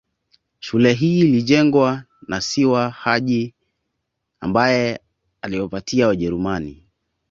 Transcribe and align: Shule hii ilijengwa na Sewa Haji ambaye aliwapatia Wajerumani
Shule 0.59 0.93
hii 0.93 1.19
ilijengwa 1.19 2.03
na 2.27 2.41
Sewa 2.41 2.89
Haji 2.89 3.53
ambaye 4.39 4.99
aliwapatia 5.41 6.07
Wajerumani 6.07 6.83